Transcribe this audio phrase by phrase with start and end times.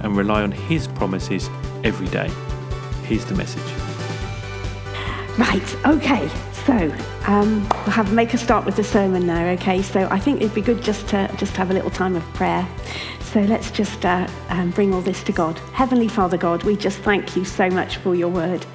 [0.00, 1.48] and rely on His promises
[1.84, 2.30] every day.
[3.04, 3.62] Here's the message.
[5.38, 6.28] Right, okay,
[6.66, 6.94] so
[7.26, 9.82] um, we'll have make a start with the sermon now, okay?
[9.82, 12.68] So I think it'd be good just to just have a little time of prayer.
[13.20, 15.58] So let's just uh, um, bring all this to God.
[15.72, 18.66] Heavenly Father God, we just thank you so much for your word.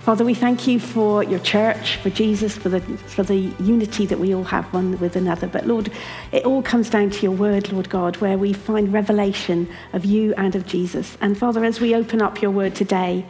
[0.00, 4.18] Father, we thank you for your church, for Jesus, for the, for the unity that
[4.18, 5.46] we all have one with another.
[5.46, 5.92] But Lord,
[6.32, 10.32] it all comes down to your word, Lord God, where we find revelation of you
[10.38, 11.18] and of Jesus.
[11.20, 13.26] And Father, as we open up your word today,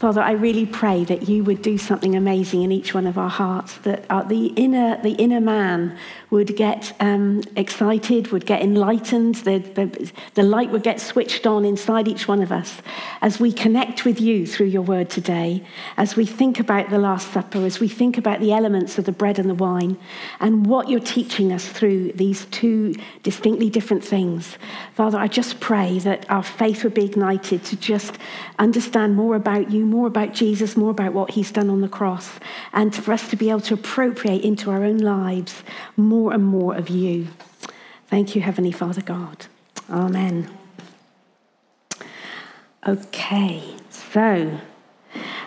[0.00, 3.30] Father, I really pray that you would do something amazing in each one of our
[3.30, 5.96] hearts, that uh, the, inner, the inner man
[6.30, 11.64] would get um, excited, would get enlightened, the, the, the light would get switched on
[11.64, 12.80] inside each one of us
[13.20, 15.62] as we connect with you through your word today,
[15.96, 19.12] as we think about the Last Supper, as we think about the elements of the
[19.12, 19.98] bread and the wine,
[20.38, 24.56] and what you're teaching us through these two distinctly different things.
[24.94, 28.18] Father, I just pray that our faith would be ignited to just
[28.58, 32.38] understand more about you more about Jesus, more about what he's done on the cross,
[32.72, 35.62] and for us to be able to appropriate into our own lives
[35.96, 37.28] more and more of you.
[38.08, 39.46] Thank you, Heavenly Father God.
[39.88, 40.50] Amen.
[42.86, 44.58] Okay, so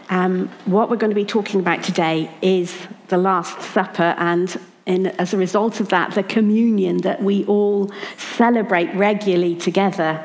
[0.09, 5.07] um, what we're going to be talking about today is the Last Supper and in,
[5.07, 10.23] as a result of that, the communion that we all celebrate regularly together.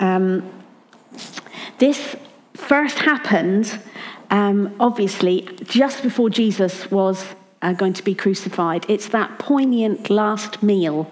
[0.00, 0.50] Um,
[1.78, 2.16] this
[2.54, 3.78] first happened,
[4.30, 8.84] um, obviously, just before Jesus was uh, going to be crucified.
[8.88, 11.10] It's that poignant last meal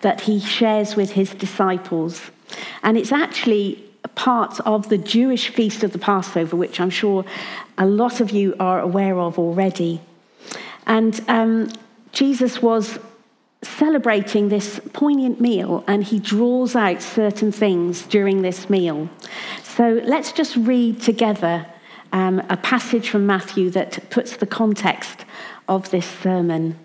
[0.00, 2.30] that he shares with his disciples.
[2.82, 3.82] And it's actually
[4.14, 7.24] part of the Jewish feast of the Passover, which I'm sure
[7.78, 10.00] a lot of you are aware of already.
[10.86, 11.70] And um,
[12.10, 12.98] Jesus was
[13.62, 19.08] celebrating this poignant meal and he draws out certain things during this meal.
[19.62, 21.66] So let's just read together
[22.12, 25.24] um, a passage from Matthew that puts the context
[25.68, 26.78] of this sermon.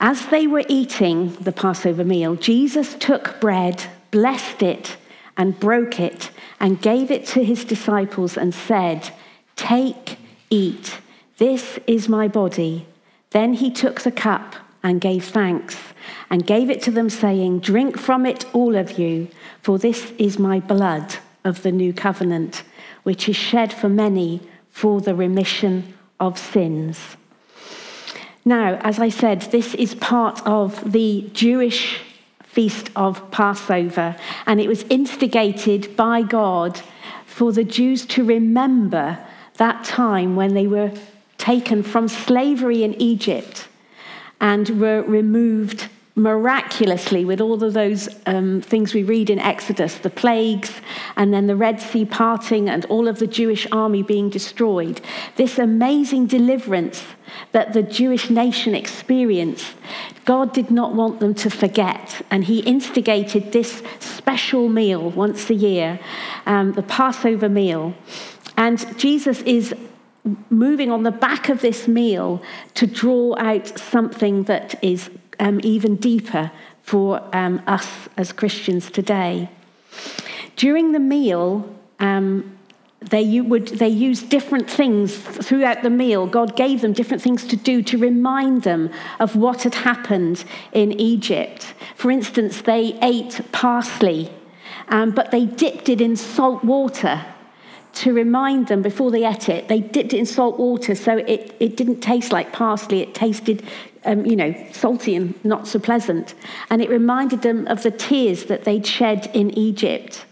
[0.00, 4.96] As they were eating the Passover meal, Jesus took bread, blessed it,
[5.36, 9.10] and broke it, and gave it to his disciples and said,
[9.54, 10.18] Take,
[10.50, 10.98] eat,
[11.38, 12.86] this is my body.
[13.30, 15.78] Then he took the cup and gave thanks,
[16.30, 19.28] and gave it to them, saying, Drink from it, all of you,
[19.60, 22.64] for this is my blood of the new covenant,
[23.04, 27.16] which is shed for many for the remission of sins.
[28.44, 32.00] Now, as I said, this is part of the Jewish
[32.42, 34.16] feast of Passover,
[34.46, 36.80] and it was instigated by God
[37.24, 39.18] for the Jews to remember
[39.58, 40.92] that time when they were
[41.38, 43.68] taken from slavery in Egypt
[44.40, 50.10] and were removed miraculously with all of those um, things we read in Exodus the
[50.10, 50.72] plagues,
[51.16, 55.00] and then the Red Sea parting, and all of the Jewish army being destroyed.
[55.36, 57.02] This amazing deliverance
[57.52, 59.74] that the Jewish nation experienced,
[60.24, 65.54] God did not want them to forget, and He instigated this special meal once a
[65.54, 66.00] year,
[66.46, 67.94] um, the Passover meal.
[68.56, 69.74] And Jesus is
[70.50, 72.42] moving on the back of this meal
[72.74, 75.10] to draw out something that is
[75.40, 76.50] um, even deeper
[76.82, 79.48] for um, us as Christians today.
[80.56, 82.56] During the meal, um,
[83.10, 86.26] they, would, they used different things throughout the meal.
[86.26, 88.90] God gave them different things to do to remind them
[89.20, 91.74] of what had happened in Egypt.
[91.96, 94.30] For instance, they ate parsley,
[94.88, 97.24] um, but they dipped it in salt water
[97.94, 99.68] to remind them before they ate it.
[99.68, 103.62] They dipped it in salt water so it, it didn't taste like parsley, it tasted
[104.04, 106.34] um, you know, salty and not so pleasant.
[106.70, 110.24] And it reminded them of the tears that they'd shed in Egypt.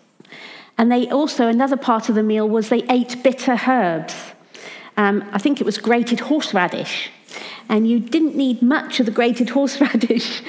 [0.81, 4.15] And they also, another part of the meal was they ate bitter herbs.
[4.97, 7.11] Um, I think it was grated horseradish.
[7.69, 10.41] And you didn't need much of the grated horseradish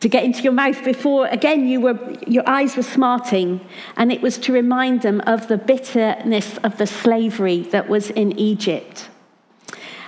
[0.00, 3.60] to get into your mouth before, again, you were, your eyes were smarting.
[3.96, 8.36] And it was to remind them of the bitterness of the slavery that was in
[8.36, 9.08] Egypt.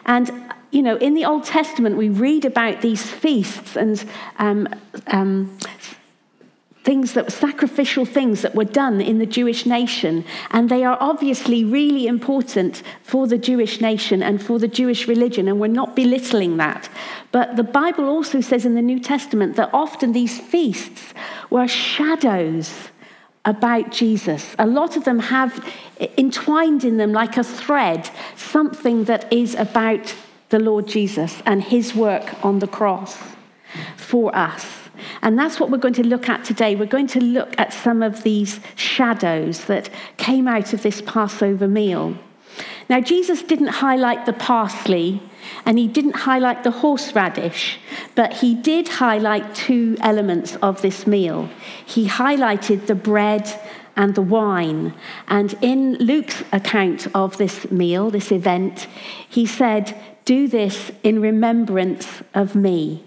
[0.07, 4.05] And you know, in the Old Testament, we read about these feasts and
[4.39, 4.67] um,
[5.07, 5.57] um,
[6.85, 10.25] things that sacrificial things that were done in the Jewish nation.
[10.51, 15.47] And they are obviously really important for the Jewish nation and for the Jewish religion
[15.47, 16.89] and we're not belittling that.
[17.31, 21.15] But the Bible also says in the New Testament that often these feasts
[21.51, 22.73] were shadows
[23.45, 24.55] about Jesus.
[24.59, 25.65] A lot of them have
[26.19, 30.15] entwined in them like a thread something that is about
[30.49, 33.17] the Lord Jesus and his work on the cross
[33.97, 34.82] for us
[35.23, 36.75] and that's what we're going to look at today.
[36.75, 41.69] We're going to look at some of these shadows that came out of this Passover
[41.69, 42.17] meal.
[42.89, 45.23] Now, Jesus didn't highlight the parsley
[45.65, 47.79] and he didn't highlight the horseradish,
[48.15, 51.49] but he did highlight two elements of this meal.
[51.85, 53.49] He highlighted the bread
[53.97, 54.95] and the wine.
[55.29, 58.87] And in Luke's account of this meal, this event,
[59.29, 63.05] he said, Do this in remembrance of me.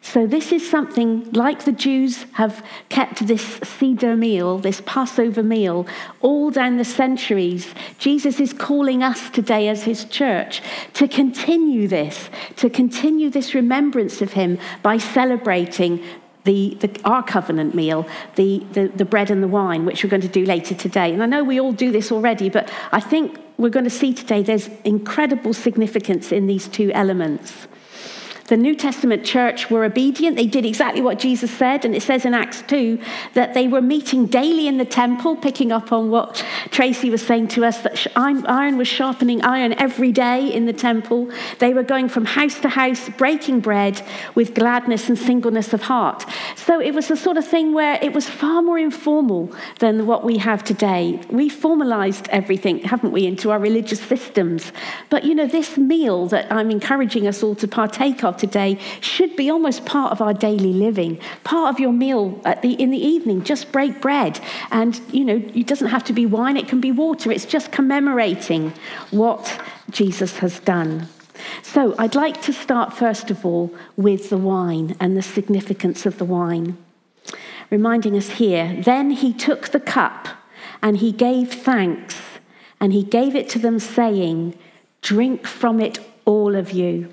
[0.00, 5.86] So, this is something like the Jews have kept this Seder meal, this Passover meal,
[6.20, 7.74] all down the centuries.
[7.98, 10.62] Jesus is calling us today as his church
[10.94, 16.02] to continue this, to continue this remembrance of him by celebrating
[16.44, 18.06] the, the, our covenant meal,
[18.36, 21.12] the, the, the bread and the wine, which we're going to do later today.
[21.12, 24.14] And I know we all do this already, but I think we're going to see
[24.14, 27.66] today there's incredible significance in these two elements.
[28.48, 30.36] The New Testament church were obedient.
[30.36, 31.84] They did exactly what Jesus said.
[31.84, 32.98] And it says in Acts 2
[33.34, 37.48] that they were meeting daily in the temple, picking up on what Tracy was saying
[37.48, 41.30] to us that iron was sharpening iron every day in the temple.
[41.58, 44.00] They were going from house to house, breaking bread
[44.34, 46.24] with gladness and singleness of heart.
[46.56, 50.24] So it was the sort of thing where it was far more informal than what
[50.24, 51.20] we have today.
[51.28, 54.72] We formalized everything, haven't we, into our religious systems.
[55.10, 59.36] But you know, this meal that I'm encouraging us all to partake of today should
[59.36, 62.30] be almost part of our daily living, part of your meal
[62.62, 63.42] the, in the evening.
[63.42, 64.40] Just break bread.
[64.70, 67.30] And, you know, it doesn't have to be wine, it can be water.
[67.30, 68.72] It's just commemorating
[69.10, 71.08] what Jesus has done.
[71.62, 76.18] So I'd like to start, first of all, with the wine and the significance of
[76.18, 76.76] the wine.
[77.70, 80.28] Reminding us here, then he took the cup
[80.82, 82.16] and he gave thanks
[82.80, 84.56] and he gave it to them, saying,
[85.02, 87.12] Drink from it, all of you.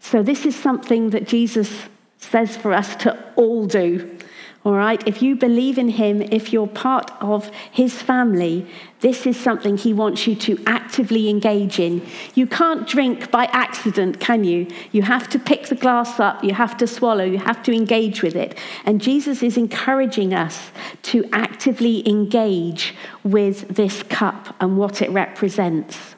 [0.00, 1.70] So, this is something that Jesus
[2.18, 4.18] says for us to all do.
[4.64, 5.06] All right?
[5.06, 8.66] If you believe in him, if you're part of his family,
[9.00, 12.04] this is something he wants you to actively engage in.
[12.34, 14.66] You can't drink by accident, can you?
[14.90, 18.22] You have to pick the glass up, you have to swallow, you have to engage
[18.22, 18.58] with it.
[18.84, 20.70] And Jesus is encouraging us
[21.04, 26.16] to actively engage with this cup and what it represents.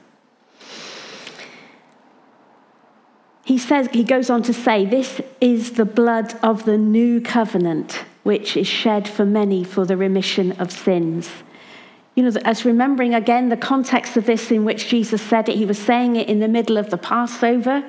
[3.45, 8.05] He says he goes on to say this is the blood of the new covenant
[8.23, 11.31] which is shed for many for the remission of sins.
[12.15, 15.65] You know as remembering again the context of this in which jesus said it he
[15.65, 17.83] was saying it in the middle of the passover.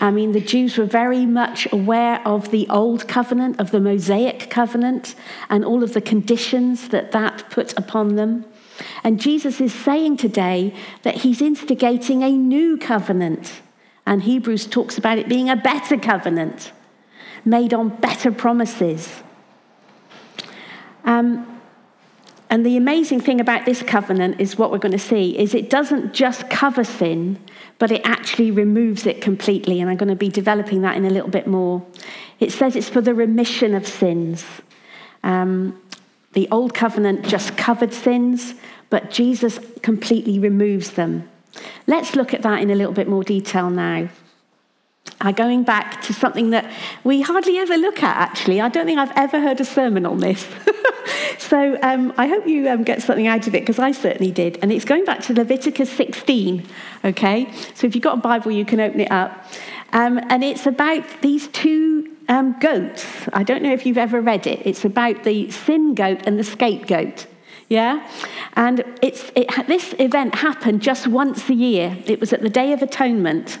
[0.00, 4.48] I mean the jews were very much aware of the old covenant of the mosaic
[4.48, 5.14] covenant
[5.50, 8.46] and all of the conditions that that put upon them.
[9.04, 13.60] And jesus is saying today that he's instigating a new covenant
[14.08, 16.72] and Hebrews talks about it being a better covenant,
[17.44, 19.22] made on better promises.
[21.04, 21.60] Um,
[22.48, 25.68] and the amazing thing about this covenant is what we're going to see is it
[25.68, 27.38] doesn't just cover sin,
[27.78, 29.78] but it actually removes it completely.
[29.78, 31.84] And I'm going to be developing that in a little bit more.
[32.40, 34.42] It says it's for the remission of sins.
[35.22, 35.78] Um,
[36.32, 38.54] the old covenant just covered sins,
[38.88, 41.28] but Jesus completely removes them.
[41.86, 44.08] Let's look at that in a little bit more detail now.
[45.20, 46.70] Uh, going back to something that
[47.02, 48.60] we hardly ever look at, actually.
[48.60, 50.46] I don't think I've ever heard a sermon on this.
[51.38, 54.58] so um, I hope you um, get something out of it, because I certainly did.
[54.62, 56.64] And it's going back to Leviticus 16,
[57.04, 57.50] okay?
[57.74, 59.44] So if you've got a Bible, you can open it up.
[59.92, 63.06] Um, and it's about these two um, goats.
[63.32, 64.64] I don't know if you've ever read it.
[64.64, 67.26] It's about the sin goat and the scapegoat.
[67.68, 68.08] Yeah?
[68.54, 71.98] And it's, it, this event happened just once a year.
[72.06, 73.58] It was at the Day of Atonement.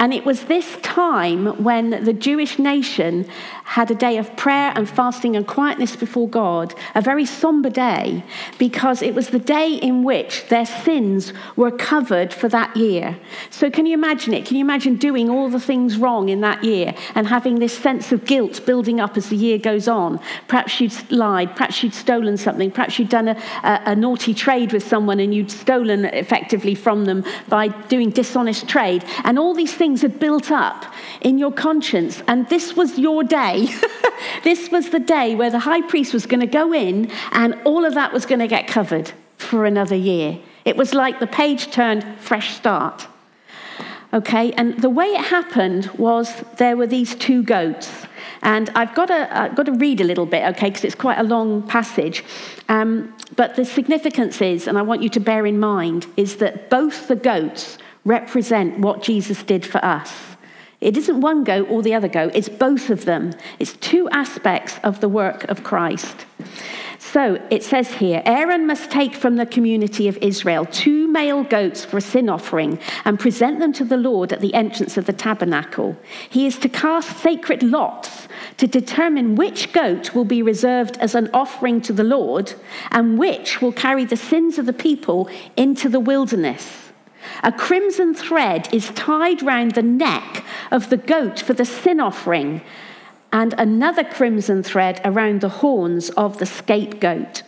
[0.00, 3.28] And it was this time when the Jewish nation
[3.68, 8.24] had a day of prayer and fasting and quietness before God, a very somber day,
[8.58, 13.18] because it was the day in which their sins were covered for that year.
[13.50, 14.46] So, can you imagine it?
[14.46, 18.10] Can you imagine doing all the things wrong in that year and having this sense
[18.10, 20.18] of guilt building up as the year goes on?
[20.48, 24.72] Perhaps you'd lied, perhaps you'd stolen something, perhaps you'd done a, a, a naughty trade
[24.72, 29.04] with someone and you'd stolen effectively from them by doing dishonest trade.
[29.24, 30.86] And all these things had built up
[31.20, 33.57] in your conscience, and this was your day.
[33.66, 33.74] Day.
[34.44, 37.84] this was the day where the high priest was going to go in and all
[37.84, 40.38] of that was going to get covered for another year.
[40.64, 43.06] It was like the page turned, fresh start.
[44.12, 48.06] Okay, and the way it happened was there were these two goats.
[48.42, 51.18] And I've got to, uh, got to read a little bit, okay, because it's quite
[51.18, 52.24] a long passage.
[52.68, 56.70] Um, but the significance is, and I want you to bear in mind, is that
[56.70, 60.37] both the goats represent what Jesus did for us.
[60.80, 63.32] It isn't one goat or the other goat, it's both of them.
[63.58, 66.24] It's two aspects of the work of Christ.
[67.00, 71.84] So it says here Aaron must take from the community of Israel two male goats
[71.84, 75.12] for a sin offering and present them to the Lord at the entrance of the
[75.12, 75.96] tabernacle.
[76.28, 81.30] He is to cast sacred lots to determine which goat will be reserved as an
[81.32, 82.52] offering to the Lord
[82.90, 86.87] and which will carry the sins of the people into the wilderness.
[87.42, 92.62] A crimson thread is tied round the neck of the goat for the sin offering
[93.32, 97.42] and another crimson thread around the horns of the scapegoat.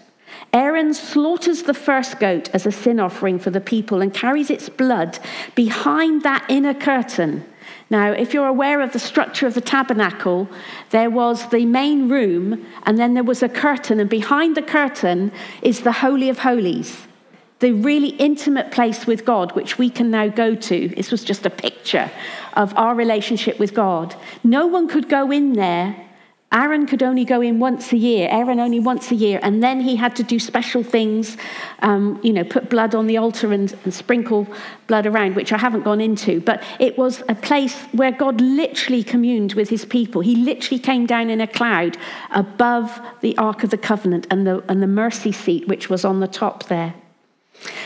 [0.53, 4.69] Aaron slaughters the first goat as a sin offering for the people and carries its
[4.69, 5.19] blood
[5.55, 7.45] behind that inner curtain.
[7.89, 10.49] Now, if you're aware of the structure of the tabernacle,
[10.91, 15.33] there was the main room, and then there was a curtain, and behind the curtain
[15.63, 17.07] is the Holy of Holies
[17.61, 20.89] the really intimate place with God, which we can now go to.
[20.89, 22.11] This was just a picture
[22.55, 24.15] of our relationship with God.
[24.43, 25.95] No one could go in there.
[26.53, 29.81] Aaron could only go in once a year, Aaron only once a year, and then
[29.81, 31.37] he had to do special things,
[31.83, 34.49] um, you know, put blood on the altar and, and sprinkle
[34.89, 36.41] blood around, which I haven't gone into.
[36.41, 40.23] But it was a place where God literally communed with his people.
[40.23, 41.97] He literally came down in a cloud
[42.33, 46.19] above the Ark of the Covenant and the, and the mercy seat, which was on
[46.19, 46.95] the top there.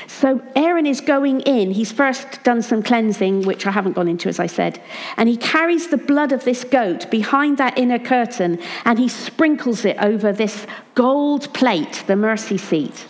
[0.07, 1.73] So Aaron is going in.
[1.73, 4.81] He's first done some cleansing, which I haven't gone into, as I said.
[5.16, 9.85] And he carries the blood of this goat behind that inner curtain and he sprinkles
[9.85, 13.07] it over this gold plate, the mercy seat.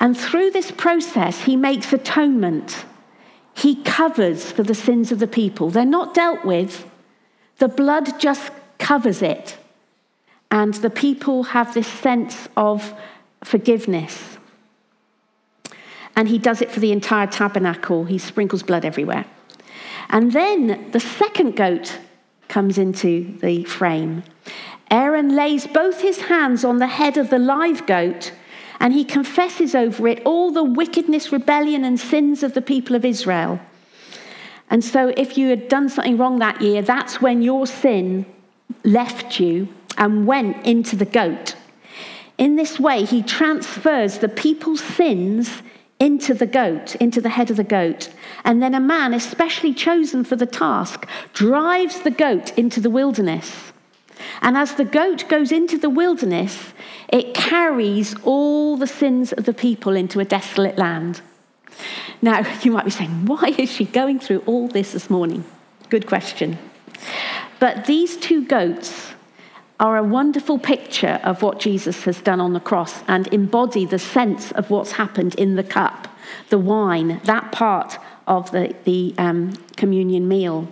[0.00, 2.84] And through this process, he makes atonement.
[3.54, 5.70] He covers for the sins of the people.
[5.70, 6.86] They're not dealt with,
[7.58, 9.56] the blood just covers it.
[10.50, 12.92] And the people have this sense of
[13.44, 14.38] forgiveness.
[16.14, 18.04] And he does it for the entire tabernacle.
[18.04, 19.24] He sprinkles blood everywhere.
[20.10, 21.98] And then the second goat
[22.48, 24.24] comes into the frame.
[24.90, 28.32] Aaron lays both his hands on the head of the live goat
[28.82, 33.04] and he confesses over it all the wickedness, rebellion, and sins of the people of
[33.04, 33.60] Israel.
[34.70, 38.26] And so, if you had done something wrong that year, that's when your sin
[38.82, 41.54] left you and went into the goat.
[42.38, 45.62] In this way, he transfers the people's sins
[46.02, 48.10] into the goat, into the head of the goat.
[48.44, 53.72] And then a man, especially chosen for the task, drives the goat into the wilderness.
[54.40, 56.72] And as the goat goes into the wilderness,
[57.08, 61.20] it carries all the sins of the people into a desolate land.
[62.20, 65.44] Now, you might be saying, why is she going through all this this morning?
[65.88, 66.58] Good question.
[67.60, 69.12] But these two goats
[69.82, 73.98] are a wonderful picture of what Jesus has done on the cross and embody the
[73.98, 76.06] sense of what's happened in the cup,
[76.50, 77.98] the wine, that part
[78.28, 80.68] of the, the um, communion meal.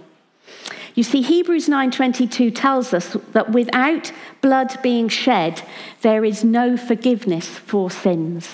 [0.95, 4.13] You see, Hebrews 9:22 tells us that without
[4.43, 5.63] blood being shed,
[6.03, 8.49] there is no forgiveness for sins.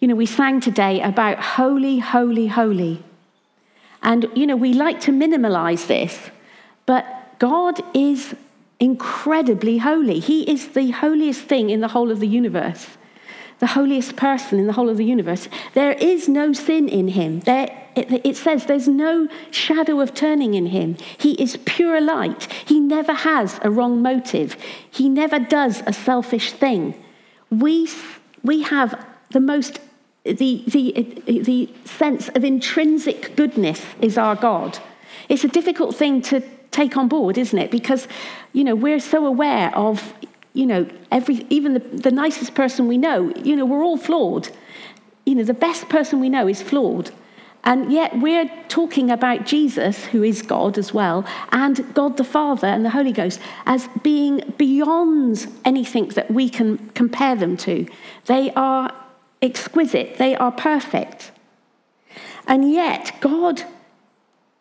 [0.00, 3.04] You know, we sang today about holy, holy, holy.
[4.02, 6.30] And, you know, we like to minimalize this,
[6.84, 8.34] but God is
[8.78, 10.20] incredibly holy.
[10.20, 12.86] He is the holiest thing in the whole of the universe,
[13.58, 15.48] the holiest person in the whole of the universe.
[15.74, 17.40] There is no sin in him.
[17.40, 20.96] There, it, it says there's no shadow of turning in him.
[21.16, 22.52] He is pure light.
[22.66, 24.56] He never has a wrong motive,
[24.90, 27.02] he never does a selfish thing.
[27.50, 27.88] We,
[28.42, 29.80] we have the most
[30.24, 34.76] the, the, the sense of intrinsic goodness is our God.
[35.28, 36.42] It's a difficult thing to
[36.76, 37.70] take on board, isn't it?
[37.70, 38.06] Because,
[38.52, 40.14] you know, we're so aware of,
[40.52, 44.48] you know, every, even the, the nicest person we know, you know, we're all flawed.
[45.24, 47.10] You know, the best person we know is flawed.
[47.64, 52.68] And yet we're talking about Jesus, who is God as well, and God the Father
[52.68, 57.86] and the Holy Ghost as being beyond anything that we can compare them to.
[58.26, 58.94] They are
[59.42, 61.32] exquisite, they are perfect.
[62.46, 63.64] And yet God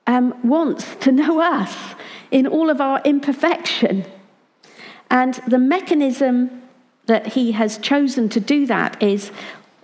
[0.08, 1.96] um, wants to know us
[2.32, 4.06] in all of our imperfection.
[5.10, 6.64] And the mechanism
[7.06, 9.32] that he has chosen to do that is,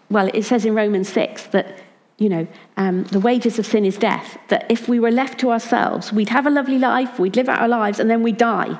[0.10, 1.78] well, it says in Romans 6 that,
[2.18, 4.38] you know, um, the wages of sin is death.
[4.48, 7.60] That if we were left to ourselves, we'd have a lovely life, we'd live out
[7.60, 8.80] our lives, and then we'd die.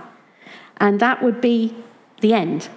[0.82, 1.74] and that would be
[2.22, 2.68] the end.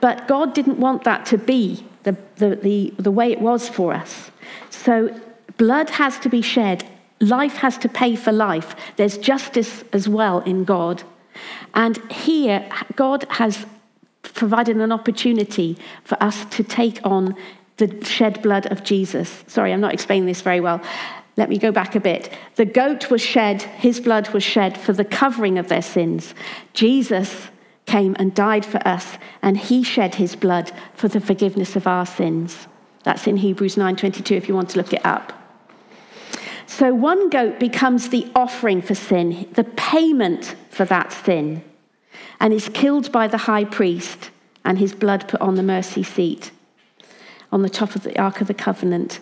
[0.00, 3.92] But God didn't want that to be the, the, the, the way it was for
[3.92, 4.30] us.
[4.70, 5.18] So
[5.56, 6.86] blood has to be shed,
[7.20, 8.74] life has to pay for life.
[8.96, 11.02] There's justice as well in God.
[11.74, 13.66] And here, God has
[14.22, 17.36] provided an opportunity for us to take on
[17.76, 19.44] the shed blood of Jesus.
[19.46, 20.80] Sorry, I'm not explaining this very well.
[21.36, 22.32] Let me go back a bit.
[22.54, 26.34] The goat was shed, his blood was shed for the covering of their sins.
[26.72, 27.48] Jesus
[27.86, 32.06] came and died for us, and he shed his blood for the forgiveness of our
[32.06, 32.68] sins.
[33.02, 35.43] That's in Hebrews 9:22 if you want to look it up.
[36.76, 41.62] So one goat becomes the offering for sin, the payment for that sin,
[42.40, 44.30] and is killed by the high priest
[44.64, 46.50] and his blood put on the mercy seat
[47.52, 49.20] on the top of the Ark of the Covenant.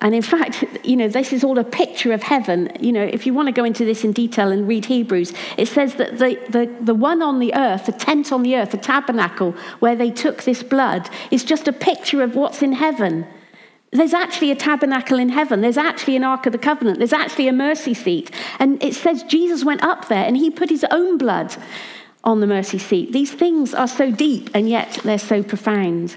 [0.00, 2.70] And in fact, you know, this is all a picture of heaven.
[2.78, 5.68] You know, if you want to go into this in detail and read Hebrews, it
[5.68, 8.76] says that the, the, the one on the earth, the tent on the earth, the
[8.76, 13.26] tabernacle where they took this blood, is just a picture of what's in heaven.
[13.94, 15.60] There's actually a tabernacle in heaven.
[15.60, 16.98] There's actually an Ark of the Covenant.
[16.98, 18.32] There's actually a mercy seat.
[18.58, 21.54] And it says Jesus went up there and he put his own blood
[22.24, 23.12] on the mercy seat.
[23.12, 26.16] These things are so deep and yet they're so profound.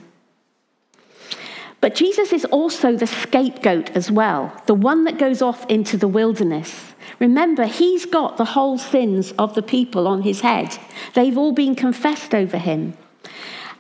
[1.79, 6.07] But Jesus is also the scapegoat as well, the one that goes off into the
[6.07, 6.93] wilderness.
[7.19, 10.75] Remember, he's got the whole sins of the people on his head.
[11.13, 12.97] They've all been confessed over him.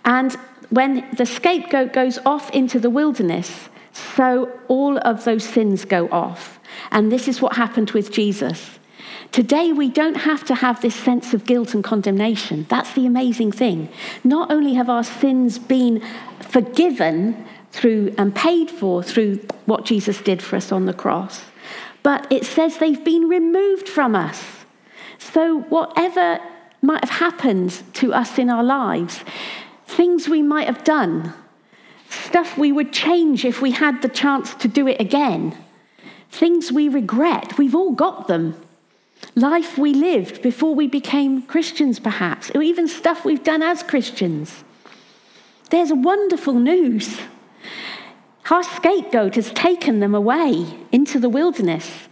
[0.05, 0.37] And
[0.69, 3.69] when the scapegoat goes off into the wilderness,
[4.15, 6.59] so all of those sins go off.
[6.91, 8.79] And this is what happened with Jesus.
[9.31, 12.65] Today, we don't have to have this sense of guilt and condemnation.
[12.69, 13.89] That's the amazing thing.
[14.23, 16.01] Not only have our sins been
[16.39, 21.45] forgiven, through and paid for through what Jesus did for us on the cross.
[22.03, 24.43] But it says they've been removed from us.
[25.19, 26.39] So, whatever
[26.81, 29.23] might have happened to us in our lives,
[29.85, 31.33] things we might have done,
[32.09, 35.57] stuff we would change if we had the chance to do it again,
[36.29, 38.55] things we regret, we've all got them.
[39.35, 44.63] Life we lived before we became Christians, perhaps, or even stuff we've done as Christians.
[45.69, 47.19] There's wonderful news.
[48.49, 52.07] Our scapegoat has taken them away into the wilderness.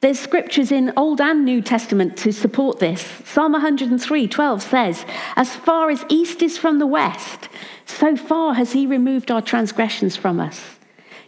[0.00, 3.02] There's scriptures in Old and New Testament to support this.
[3.24, 7.48] Psalm 103 12 says, As far as east is from the west,
[7.84, 10.78] so far has he removed our transgressions from us.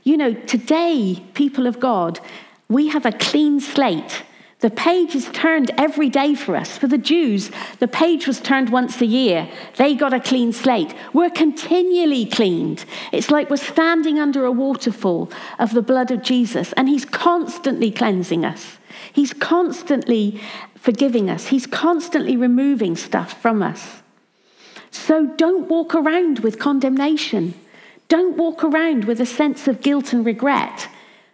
[0.05, 2.21] You know, today, people of God,
[2.69, 4.23] we have a clean slate
[4.61, 6.77] the page is turned every day for us.
[6.77, 9.49] For the Jews, the page was turned once a year.
[9.77, 10.95] They got a clean slate.
[11.15, 12.85] We're continually cleaned.
[13.11, 17.91] It's like we're standing under a waterfall of the blood of Jesus, and He's constantly
[17.91, 18.77] cleansing us.
[19.15, 20.41] He's constantly
[20.75, 21.47] forgiving us.
[21.47, 24.03] He's constantly removing stuff from us.
[24.91, 27.55] So don't walk around with condemnation.
[28.09, 30.89] Don't walk around with a sense of guilt and regret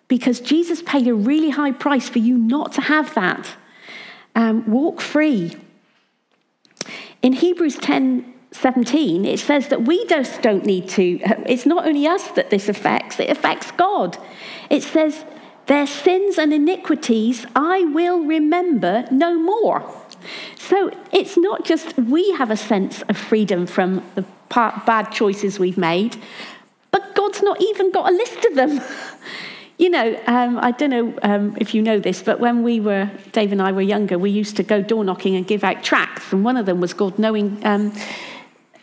[0.09, 3.49] because Jesus paid a really high price for you not to have that.
[4.35, 5.57] Um, walk free.
[7.23, 12.07] In Hebrews 10 17, it says that we just don't need to, it's not only
[12.07, 14.17] us that this affects, it affects God.
[14.71, 15.25] It says,
[15.67, 19.85] Their sins and iniquities I will remember no more.
[20.57, 25.79] So it's not just we have a sense of freedom from the bad choices we've
[25.79, 26.17] made,
[26.91, 28.81] but God's not even got a list of them.
[29.79, 33.11] You know, um, I don't know um, if you know this, but when we were,
[33.33, 36.33] Dave and I were younger, we used to go door knocking and give out tracts,
[36.33, 37.61] and one of them was called Knowing.
[37.63, 37.93] Um,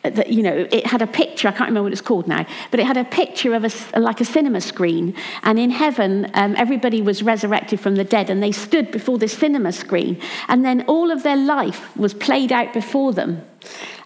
[0.04, 2.80] that you know it had a picture i can't remember what it's called now but
[2.80, 7.02] it had a picture of a like a cinema screen and in heaven um, everybody
[7.02, 11.10] was resurrected from the dead and they stood before this cinema screen and then all
[11.12, 13.42] of their life was played out before them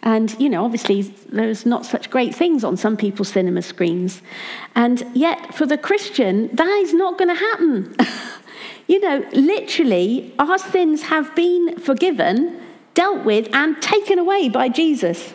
[0.04, 4.22] and, you know, obviously there's not such great things on some people's cinema screens.
[4.76, 7.96] And yet, for the Christian, that is not going to happen.
[8.88, 12.62] you know, literally, our sins have been forgiven,
[12.94, 15.34] dealt with, and taken away by Jesus.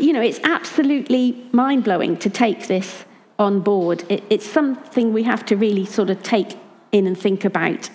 [0.00, 3.04] You know, it's absolutely mind blowing to take this
[3.38, 4.04] on board.
[4.08, 6.56] It, it's something we have to really sort of take
[6.92, 7.90] in and think about.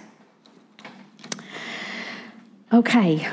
[2.71, 3.27] Okay.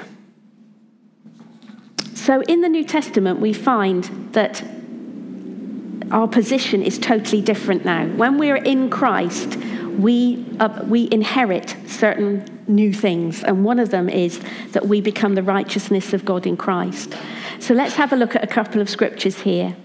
[2.14, 4.62] So in the New Testament, we find that
[6.10, 8.06] our position is totally different now.
[8.06, 9.56] When we're in Christ,
[9.98, 14.40] we, uh, we inherit certain new things, and one of them is
[14.72, 17.14] that we become the righteousness of God in Christ.
[17.58, 19.76] So let's have a look at a couple of scriptures here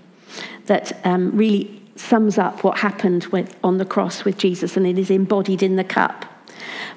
[0.65, 4.97] that um, really sums up what happened with, on the cross with Jesus, and it
[4.97, 6.25] is embodied in the cup.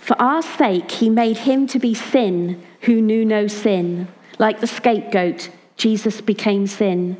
[0.00, 4.66] For our sake, he made him to be sin who knew no sin like the
[4.66, 7.16] scapegoat, Jesus became sin,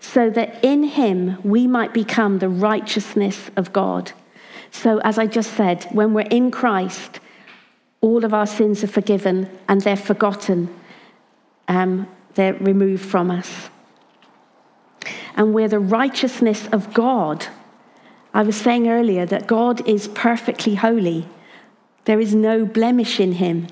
[0.00, 4.12] so that in him we might become the righteousness of God.
[4.70, 7.20] So, as I just said, when we're in Christ,
[8.00, 10.74] all of our sins are forgiven and they're forgotten,
[11.68, 13.68] um, they're removed from us.
[15.36, 17.46] And we're the righteousness of God.
[18.34, 21.28] I was saying earlier that God is perfectly holy,
[22.04, 23.68] there is no blemish in him.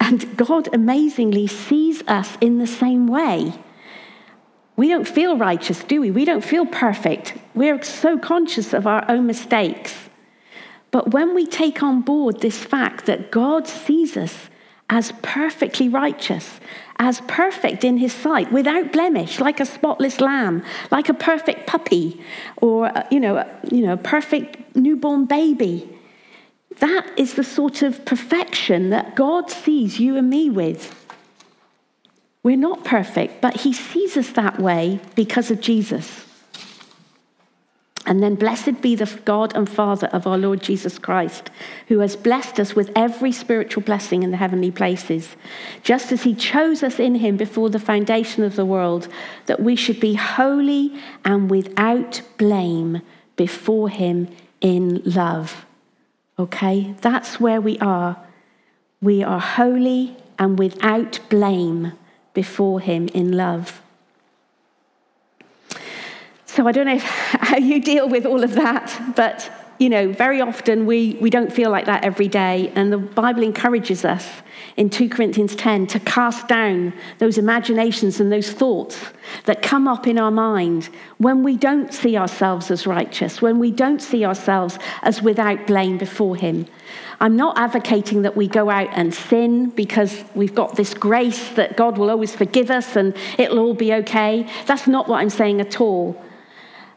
[0.00, 3.52] And God amazingly sees us in the same way.
[4.76, 6.10] We don't feel righteous, do we?
[6.10, 7.34] We don't feel perfect.
[7.54, 9.94] We're so conscious of our own mistakes.
[10.90, 14.48] But when we take on board this fact that God sees us
[14.88, 16.60] as perfectly righteous,
[16.98, 22.20] as perfect in his sight, without blemish, like a spotless lamb, like a perfect puppy,
[22.58, 25.88] or uh, you know, uh, you know, a perfect newborn baby,
[26.78, 31.01] that is the sort of perfection that God sees you and me with.
[32.42, 36.26] We're not perfect, but He sees us that way because of Jesus.
[38.04, 41.50] And then, blessed be the God and Father of our Lord Jesus Christ,
[41.86, 45.36] who has blessed us with every spiritual blessing in the heavenly places,
[45.84, 49.06] just as He chose us in Him before the foundation of the world,
[49.46, 53.02] that we should be holy and without blame
[53.36, 54.28] before Him
[54.60, 55.64] in love.
[56.40, 56.96] Okay?
[57.02, 58.20] That's where we are.
[59.00, 61.92] We are holy and without blame
[62.34, 63.82] before Him in love.
[66.46, 69.50] So I don't know how you deal with all of that, but
[69.82, 72.70] you know, very often we, we don't feel like that every day.
[72.76, 74.28] And the Bible encourages us
[74.76, 79.10] in 2 Corinthians 10 to cast down those imaginations and those thoughts
[79.46, 83.72] that come up in our mind when we don't see ourselves as righteous, when we
[83.72, 86.64] don't see ourselves as without blame before Him.
[87.18, 91.76] I'm not advocating that we go out and sin because we've got this grace that
[91.76, 94.48] God will always forgive us and it'll all be okay.
[94.66, 96.22] That's not what I'm saying at all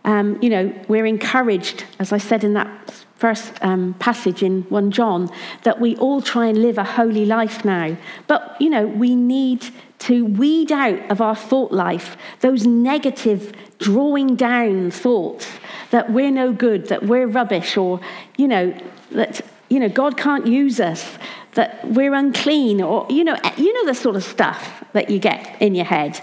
[0.06, 4.92] um, you know, we're encouraged, as I said in that first um, passage in 1
[4.92, 5.30] John,
[5.64, 7.98] that we all try and live a holy life now.
[8.28, 9.66] But, you know, we need
[10.00, 15.48] to weed out of our thought life those negative, drawing down thoughts
[15.90, 18.00] that we're no good, that we're rubbish, or,
[18.38, 18.78] you know,
[19.12, 21.18] that, you know, God can't use us,
[21.54, 25.60] that we're unclean, or, you know, you know the sort of stuff that you get
[25.62, 26.22] in your head.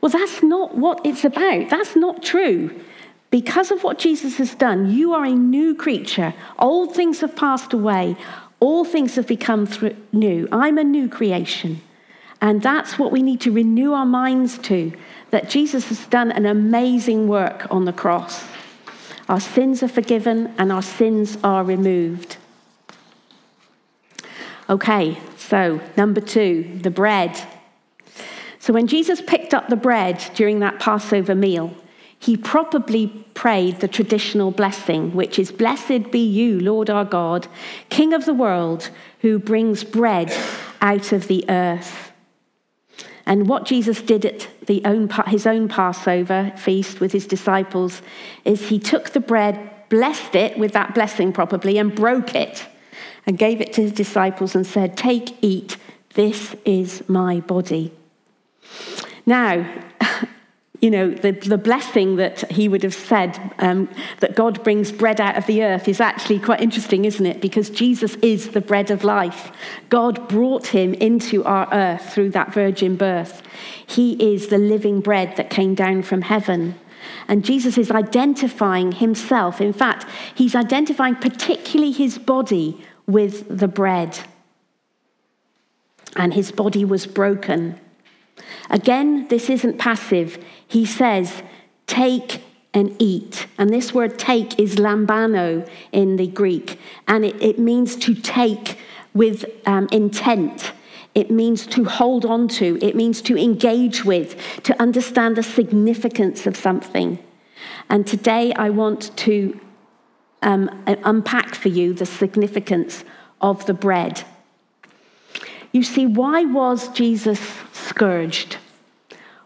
[0.00, 1.70] Well, that's not what it's about.
[1.70, 2.70] That's not true.
[3.30, 6.32] Because of what Jesus has done, you are a new creature.
[6.58, 8.16] Old things have passed away,
[8.60, 9.68] all things have become
[10.12, 10.48] new.
[10.50, 11.80] I'm a new creation.
[12.40, 14.92] And that's what we need to renew our minds to
[15.30, 18.44] that Jesus has done an amazing work on the cross.
[19.28, 22.38] Our sins are forgiven and our sins are removed.
[24.70, 27.38] Okay, so number two, the bread.
[28.58, 31.74] So when Jesus picked up the bread during that Passover meal,
[32.18, 37.46] he probably prayed the traditional blessing, which is Blessed be you, Lord our God,
[37.90, 40.32] King of the world, who brings bread
[40.80, 42.12] out of the earth.
[43.26, 48.02] And what Jesus did at the own, his own Passover feast with his disciples
[48.44, 52.66] is he took the bread, blessed it with that blessing probably, and broke it
[53.26, 55.76] and gave it to his disciples and said, Take, eat,
[56.14, 57.92] this is my body.
[59.26, 59.84] Now,
[60.80, 63.88] you know, the, the blessing that he would have said um,
[64.20, 67.40] that God brings bread out of the earth is actually quite interesting, isn't it?
[67.40, 69.50] Because Jesus is the bread of life.
[69.88, 73.42] God brought him into our earth through that virgin birth.
[73.84, 76.78] He is the living bread that came down from heaven.
[77.26, 79.60] And Jesus is identifying himself.
[79.60, 84.20] In fact, he's identifying particularly his body with the bread.
[86.14, 87.80] And his body was broken.
[88.70, 90.42] Again, this isn't passive.
[90.66, 91.42] He says,
[91.86, 92.42] Take
[92.74, 93.46] and eat.
[93.56, 98.78] And this word take is lambano in the Greek, and it, it means to take
[99.14, 100.72] with um, intent.
[101.14, 106.46] It means to hold on to, it means to engage with, to understand the significance
[106.46, 107.18] of something.
[107.88, 109.58] And today I want to
[110.42, 113.04] um, unpack for you the significance
[113.40, 114.24] of the bread.
[115.72, 117.40] You see, why was Jesus
[117.72, 118.56] scourged?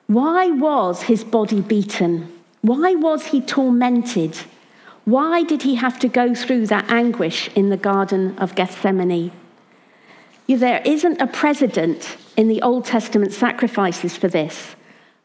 [0.06, 2.32] Why was his body beaten?
[2.60, 4.36] Why was he tormented?
[5.04, 9.32] Why did he have to go through that anguish in the Garden of Gethsemane?
[10.46, 14.76] There isn't a precedent in the Old Testament sacrifices for this.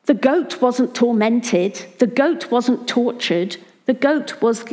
[0.06, 4.64] The goat wasn't tormented, the goat wasn't tortured, the goat was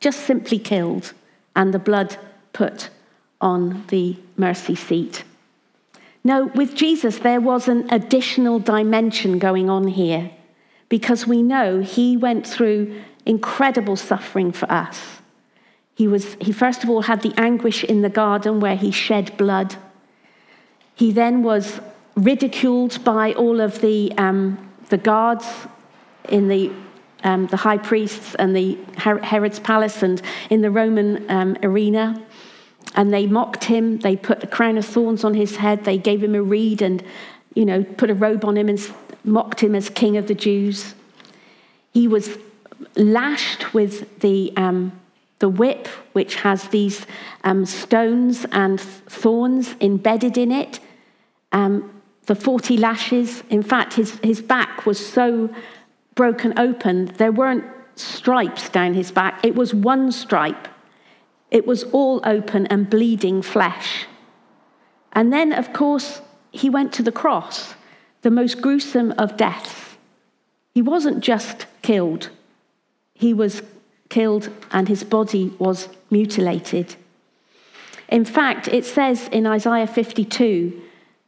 [0.00, 1.12] just simply killed
[1.54, 2.16] and the blood
[2.52, 2.88] put
[3.40, 5.24] on the mercy seat.
[6.24, 10.30] No, with Jesus, there was an additional dimension going on here
[10.88, 15.20] because we know he went through incredible suffering for us.
[15.94, 19.36] He, was, he first of all had the anguish in the garden where he shed
[19.36, 19.76] blood.
[20.94, 21.80] He then was
[22.14, 25.46] ridiculed by all of the, um, the guards
[26.28, 26.72] in the,
[27.24, 32.22] um, the high priests and the Herod's palace and in the Roman um, arena.
[32.94, 33.98] And they mocked him.
[33.98, 35.84] They put a crown of thorns on his head.
[35.84, 37.02] They gave him a reed and,
[37.54, 38.80] you know, put a robe on him and
[39.24, 40.94] mocked him as king of the Jews.
[41.92, 42.38] He was
[42.96, 44.92] lashed with the, um,
[45.38, 47.06] the whip, which has these
[47.44, 50.80] um, stones and thorns embedded in it.
[51.52, 53.42] Um, the 40 lashes.
[53.50, 55.50] In fact, his, his back was so
[56.14, 57.64] broken open, there weren't
[57.96, 60.68] stripes down his back, it was one stripe.
[61.52, 64.06] It was all open and bleeding flesh.
[65.12, 67.74] And then, of course, he went to the cross,
[68.22, 69.96] the most gruesome of deaths.
[70.74, 72.30] He wasn't just killed,
[73.12, 73.62] he was
[74.08, 76.96] killed and his body was mutilated.
[78.08, 80.80] In fact, it says in Isaiah 52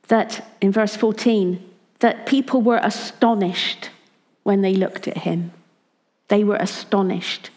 [0.09, 1.63] that, in verse 14,
[2.01, 3.91] that people were astonished
[4.43, 5.53] when they looked at him.
[6.29, 7.51] They were astonished.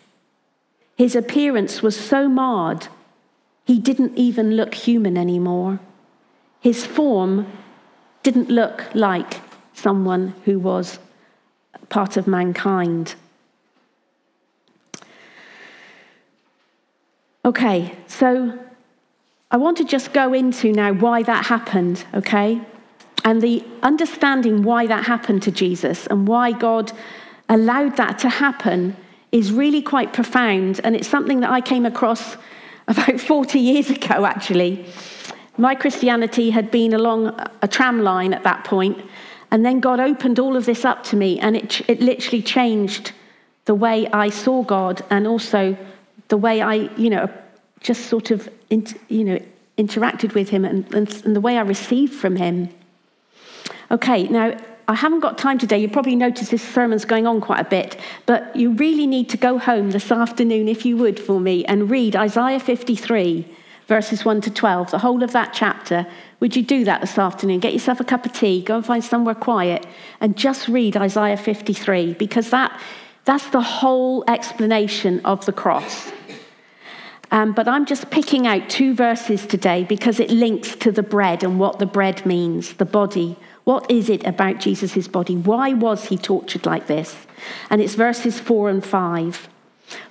[0.97, 2.88] His appearance was so marred,
[3.65, 5.79] he didn't even look human anymore.
[6.60, 7.51] His form
[8.23, 9.41] didn't look like
[9.73, 10.97] someone who was
[11.89, 13.13] part of mankind.
[17.45, 18.57] Okay, so
[19.51, 22.60] I want to just go into now why that happened, okay?
[23.23, 26.91] And the understanding why that happened to Jesus and why God
[27.47, 28.97] allowed that to happen
[29.32, 30.80] is really quite profound.
[30.84, 32.38] And it's something that I came across
[32.88, 34.86] about 40 years ago, actually.
[35.58, 39.04] My Christianity had been along a tram line at that point,
[39.50, 43.12] and then God opened all of this up to me, and it, it literally changed
[43.66, 45.76] the way I saw God and also
[46.28, 47.30] the way I, you know,
[47.82, 49.40] just sort of, you know,
[49.78, 52.70] interacted with Him and, and, and the way I received from Him.
[53.90, 54.58] Okay, now
[54.89, 55.80] I haven't got time today.
[55.80, 59.38] You probably noticed this sermon's going on quite a bit, but you really need to
[59.38, 63.45] go home this afternoon, if you would, for me, and read Isaiah 53,
[63.88, 66.08] verses 1 to 12, the whole of that chapter.
[66.39, 67.60] Would you do that this afternoon?
[67.60, 69.86] Get yourself a cup of tea, go and find somewhere quiet,
[70.21, 72.80] and just read Isaiah 53, because that,
[73.26, 76.13] that's the whole explanation of the cross.
[77.30, 81.43] Um, but I'm just picking out two verses today because it links to the bread
[81.43, 85.36] and what the bread means, the body what is it about Jesus' body?
[85.36, 87.27] Why was he tortured like this?
[87.69, 89.49] And it's verses 4 and 5.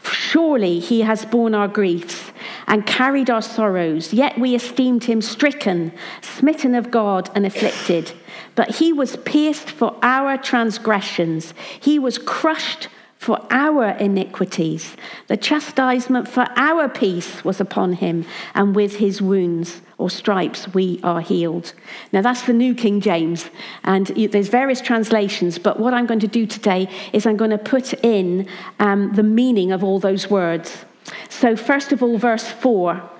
[0.02, 2.32] Surely he has borne our griefs
[2.66, 5.90] and carried our sorrows, yet we esteemed him stricken,
[6.20, 8.12] smitten of God, and afflicted.
[8.56, 14.98] But he was pierced for our transgressions, he was crushed for our iniquities.
[15.28, 21.00] The chastisement for our peace was upon him, and with his wounds or stripes we
[21.02, 21.72] are healed.
[22.12, 23.50] Now that's the New King James,
[23.84, 27.58] and there's various translations, but what I'm going to do today is I'm going to
[27.58, 30.84] put in um, the meaning of all those words.
[31.28, 33.10] So, first of all, verse 4.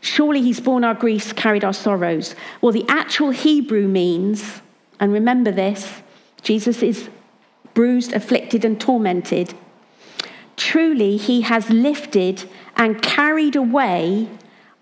[0.00, 2.34] Surely he's borne our griefs, carried our sorrows.
[2.60, 4.60] Well, the actual Hebrew means,
[5.00, 6.02] and remember this,
[6.42, 7.08] Jesus is
[7.72, 9.54] bruised, afflicted, and tormented.
[10.56, 12.44] Truly, he has lifted
[12.76, 14.28] and carried away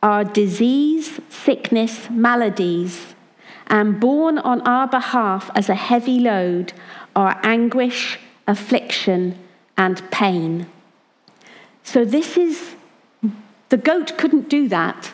[0.03, 3.15] our disease, sickness, maladies,
[3.69, 6.73] and borne on our behalf as a heavy load
[7.15, 9.39] our anguish, affliction,
[9.77, 10.67] and pain.
[11.83, 12.75] So, this is
[13.69, 15.11] the goat couldn't do that,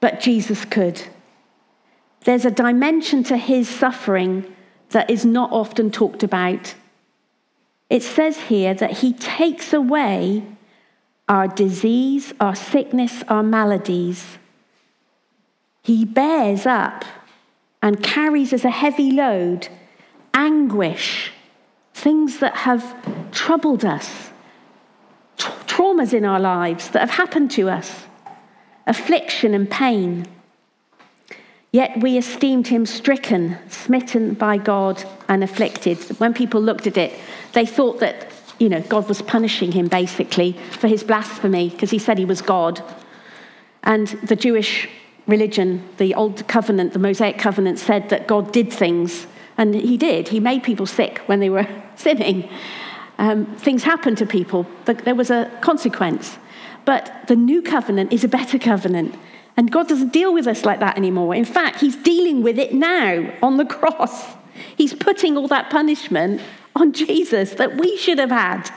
[0.00, 1.02] but Jesus could.
[2.24, 4.54] There's a dimension to his suffering
[4.90, 6.74] that is not often talked about.
[7.90, 10.42] It says here that he takes away
[11.28, 14.38] our disease, our sickness, our maladies.
[15.82, 17.04] He bears up
[17.80, 19.68] and carries as a heavy load
[20.34, 21.32] anguish,
[21.94, 22.96] things that have
[23.32, 24.30] troubled us,
[25.36, 28.06] tra- traumas in our lives that have happened to us,
[28.86, 30.26] affliction and pain.
[31.72, 35.98] Yet we esteemed him stricken, smitten by God, and afflicted.
[36.18, 37.18] When people looked at it,
[37.52, 38.30] they thought that,
[38.62, 42.40] you know, God was punishing him basically for his blasphemy because he said he was
[42.40, 42.80] God.
[43.82, 44.88] And the Jewish
[45.26, 49.26] religion, the Old Covenant, the Mosaic Covenant, said that God did things,
[49.58, 50.28] and he did.
[50.28, 52.48] He made people sick when they were sinning.
[53.18, 56.38] Um, things happened to people, there was a consequence.
[56.84, 59.16] But the new covenant is a better covenant.
[59.56, 61.34] And God doesn't deal with us like that anymore.
[61.34, 64.36] In fact, He's dealing with it now on the cross.
[64.76, 66.40] He's putting all that punishment
[66.74, 68.70] on Jesus that we should have had.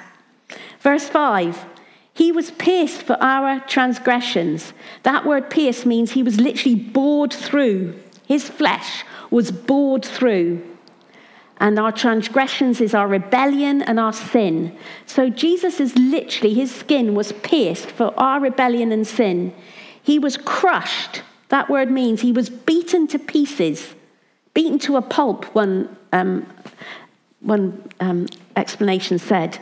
[0.79, 1.65] Verse 5
[2.13, 4.73] He was pierced for our transgressions.
[5.03, 7.99] That word pierced means he was literally bored through.
[8.27, 10.63] His flesh was bored through.
[11.58, 14.77] And our transgressions is our rebellion and our sin.
[15.05, 19.53] So Jesus is literally, his skin was pierced for our rebellion and sin.
[20.01, 21.21] He was crushed.
[21.49, 23.95] That word means he was beaten to pieces,
[24.53, 26.45] beaten to a pulp, one, um,
[27.45, 29.60] one um, explanation said.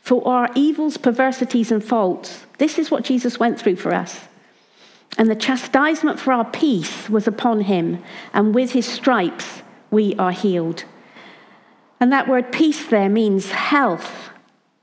[0.00, 2.46] For our evils, perversities, and faults.
[2.58, 4.20] This is what Jesus went through for us.
[5.18, 10.32] And the chastisement for our peace was upon him, and with his stripes we are
[10.32, 10.84] healed.
[11.98, 14.30] And that word peace there means health,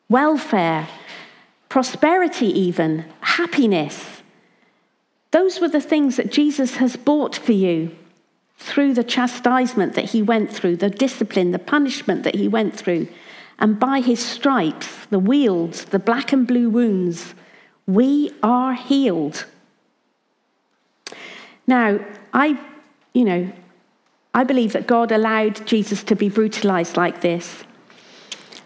[0.10, 0.88] welfare,
[1.70, 4.22] prosperity, even, happiness.
[5.32, 7.96] Those were the things that Jesus has bought for you
[8.58, 13.08] through the chastisement that he went through, the discipline, the punishment that he went through.
[13.60, 17.36] And by his stripes, the weals, the black and blue wounds,
[17.86, 19.46] we are healed.
[21.68, 22.00] Now,
[22.34, 22.60] I,
[23.14, 23.52] you know,
[24.34, 27.64] I believe that God allowed Jesus to be brutalized like this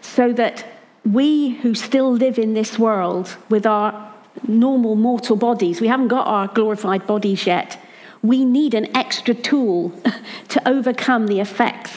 [0.00, 0.64] so that
[1.04, 4.14] we who still live in this world with our
[4.46, 7.80] normal mortal bodies, we haven't got our glorified bodies yet,
[8.22, 9.92] we need an extra tool
[10.48, 11.92] to overcome the effects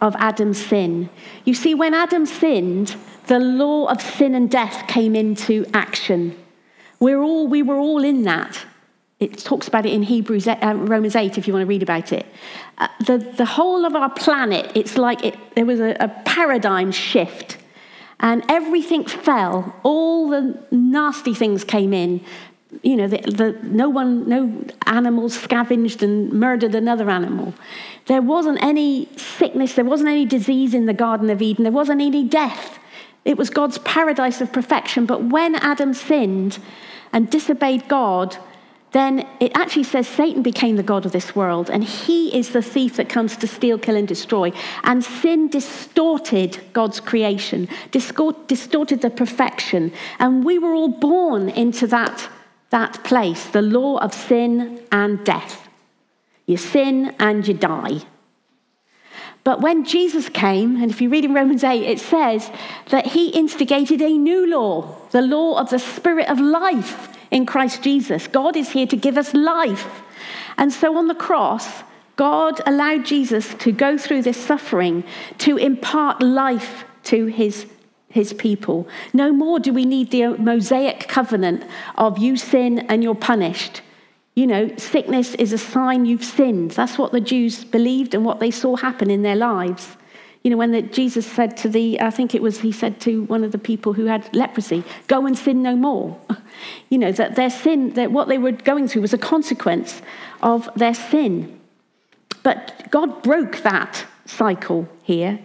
[0.00, 1.10] of Adam's sin.
[1.44, 6.36] You see, when Adam sinned, the law of sin and death came into action.
[6.98, 8.66] We're all, we were all in that.
[9.20, 12.12] It talks about it in Hebrews, uh, Romans 8, if you want to read about
[12.12, 12.26] it.
[12.78, 16.90] Uh, the, the whole of our planet, it's like it, there was a, a paradigm
[16.90, 17.58] shift.
[18.20, 19.74] And everything fell.
[19.82, 22.24] All the nasty things came in.
[22.82, 27.52] You know, the, the, no one, no animals scavenged and murdered another animal.
[28.06, 32.00] There wasn't any sickness, there wasn't any disease in the Garden of Eden, there wasn't
[32.00, 32.78] any death.
[33.24, 35.04] It was God's paradise of perfection.
[35.04, 36.58] But when Adam sinned
[37.12, 38.36] and disobeyed God,
[38.92, 42.62] then it actually says Satan became the God of this world, and he is the
[42.62, 44.52] thief that comes to steal, kill, and destroy.
[44.82, 49.92] And sin distorted God's creation, distorted the perfection.
[50.18, 52.28] And we were all born into that,
[52.70, 55.68] that place the law of sin and death.
[56.46, 58.00] You sin and you die.
[59.42, 62.50] But when Jesus came, and if you read in Romans 8, it says
[62.90, 67.82] that he instigated a new law, the law of the Spirit of life in Christ
[67.82, 68.26] Jesus.
[68.26, 70.02] God is here to give us life.
[70.58, 71.82] And so on the cross,
[72.16, 75.04] God allowed Jesus to go through this suffering
[75.38, 77.66] to impart life to his,
[78.10, 78.86] his people.
[79.14, 81.64] No more do we need the Mosaic covenant
[81.96, 83.82] of you sin and you're punished.
[84.34, 86.72] You know, sickness is a sign you've sinned.
[86.72, 89.96] That's what the Jews believed and what they saw happen in their lives.
[90.42, 93.24] You know, when the, Jesus said to the, I think it was, he said to
[93.24, 96.18] one of the people who had leprosy, go and sin no more.
[96.90, 100.02] You know, that their sin, that what they were going through was a consequence
[100.42, 101.58] of their sin.
[102.42, 105.38] But God broke that cycle here,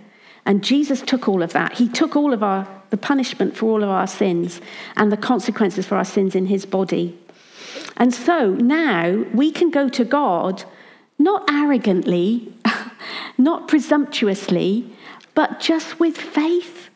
[0.45, 1.73] and Jesus took all of that.
[1.73, 4.62] He took all of our, the punishment for all of our sins
[4.95, 7.17] and the consequences for our sins in his body.
[7.97, 10.63] And so now we can go to God
[11.17, 12.53] not arrogantly,
[13.38, 14.93] not presumptuously,
[15.34, 16.89] but just with faith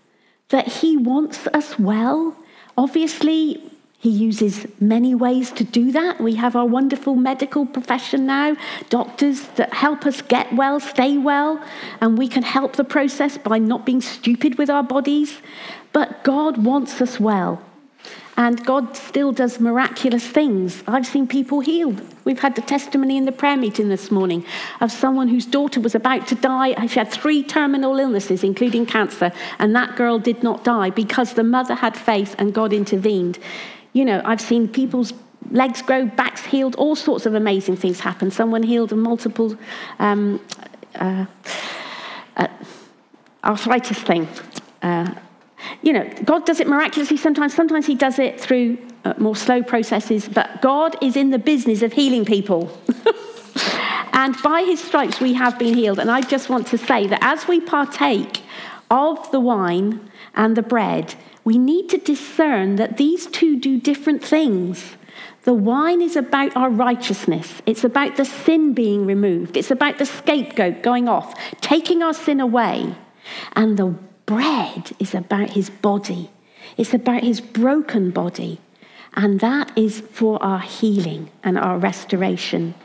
[0.49, 2.35] that He wants us well.
[2.77, 3.68] Obviously,
[4.01, 6.21] He uses many ways to do that.
[6.21, 8.55] We have our wonderful medical profession now,
[8.89, 11.61] doctors that help us get well, stay well,
[11.99, 15.41] and we can help the process by not being stupid with our bodies.
[15.91, 17.61] But God wants us well.
[18.37, 20.81] And God still does miraculous things.
[20.87, 22.01] I've seen people healed.
[22.23, 24.45] We've had the testimony in the prayer meeting this morning
[24.79, 26.85] of someone whose daughter was about to die.
[26.85, 31.43] She had three terminal illnesses, including cancer, and that girl did not die because the
[31.43, 33.39] mother had faith and God intervened.
[33.93, 35.13] You know, I've seen people's
[35.51, 38.31] legs grow, backs healed, all sorts of amazing things happen.
[38.31, 39.55] Someone healed a multiple
[39.99, 40.39] um,
[40.95, 41.25] uh,
[42.37, 42.47] uh,
[43.43, 44.27] arthritis thing.
[44.81, 45.13] Uh,
[45.81, 49.63] you know, God does it miraculously sometimes, sometimes He does it through uh, more slow
[49.63, 52.77] processes, but God is in the business of healing people.
[54.13, 55.99] and by His stripes, we have been healed.
[55.99, 58.41] And I just want to say that as we partake
[58.91, 61.15] of the wine and the bread,
[61.49, 64.95] we need to discern that these two do different things.
[65.45, 67.63] The wine is about our righteousness.
[67.65, 69.57] It's about the sin being removed.
[69.57, 72.95] It's about the scapegoat going off, taking our sin away.
[73.53, 73.95] And the
[74.27, 76.29] bread is about his body,
[76.77, 78.61] it's about his broken body.
[79.15, 82.75] And that is for our healing and our restoration.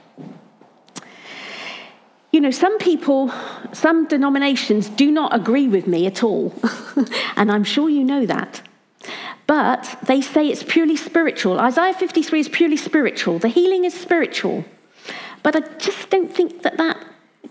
[2.35, 3.33] You know, some people,
[3.73, 6.53] some denominations do not agree with me at all.
[7.37, 8.61] and I'm sure you know that.
[9.47, 11.61] But they say it's purely spiritual.
[11.61, 13.39] Isaiah 53 is purely spiritual.
[13.39, 14.65] The healing is spiritual.
[15.45, 16.97] But I just don't think that that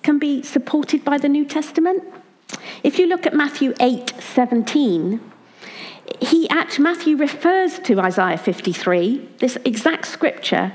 [0.01, 2.03] can be supported by the New Testament.
[2.83, 5.21] If you look at Matthew 8 17,
[6.19, 10.73] he actually, Matthew refers to Isaiah 53, this exact scripture,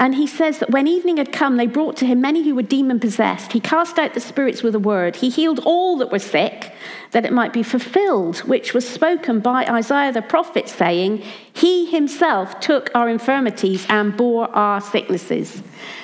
[0.00, 2.62] and he says that when evening had come, they brought to him many who were
[2.62, 3.52] demon possessed.
[3.52, 5.14] He cast out the spirits with a word.
[5.14, 6.72] He healed all that were sick,
[7.10, 11.22] that it might be fulfilled, which was spoken by Isaiah the prophet, saying,
[11.52, 15.62] He himself took our infirmities and bore our sicknesses.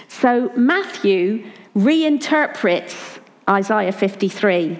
[0.09, 3.19] So Matthew reinterprets
[3.49, 4.77] Isaiah 53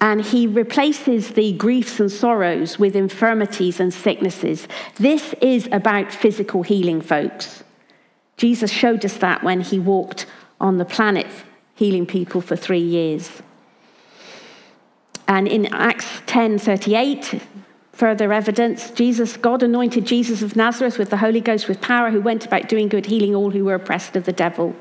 [0.00, 4.66] and he replaces the griefs and sorrows with infirmities and sicknesses.
[4.94, 7.64] This is about physical healing, folks.
[8.38, 10.24] Jesus showed us that when he walked
[10.60, 11.26] on the planet,
[11.74, 13.42] healing people for three years.
[15.26, 17.42] And in Acts 10:38,
[17.92, 22.20] further evidence, Jesus, God anointed Jesus of Nazareth with the Holy Ghost with power, who
[22.20, 24.74] went about doing good, healing all who were oppressed of the devil.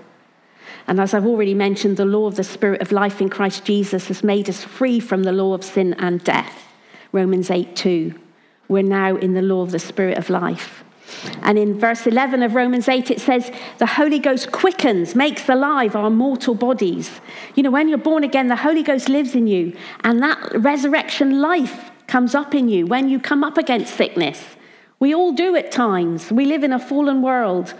[0.87, 4.07] And as I've already mentioned, the law of the Spirit of life in Christ Jesus
[4.07, 6.63] has made us free from the law of sin and death.
[7.11, 8.13] Romans 8 2.
[8.69, 10.83] We're now in the law of the Spirit of life.
[11.41, 15.95] And in verse 11 of Romans 8, it says, The Holy Ghost quickens, makes alive
[15.95, 17.21] our mortal bodies.
[17.55, 21.41] You know, when you're born again, the Holy Ghost lives in you, and that resurrection
[21.41, 24.43] life comes up in you when you come up against sickness.
[24.99, 26.31] We all do at times.
[26.31, 27.73] We live in a fallen world,